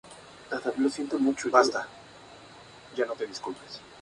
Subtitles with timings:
[0.47, 1.79] Es un árbol de bosque abierto más de
[2.95, 3.81] que de bosque espeso.